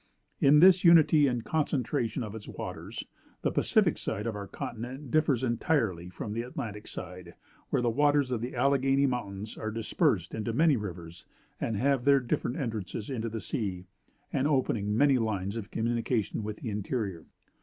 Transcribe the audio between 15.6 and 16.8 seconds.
communication with the